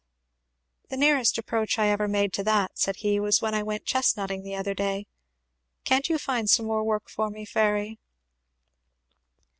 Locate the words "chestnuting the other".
3.85-4.73